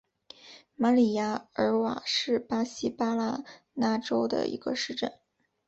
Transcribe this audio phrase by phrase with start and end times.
[0.75, 5.13] 马里亚尔瓦是巴西巴拉那州的一个市镇。